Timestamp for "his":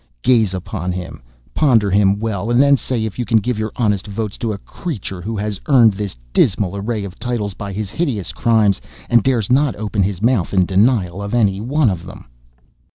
7.71-7.91, 10.01-10.19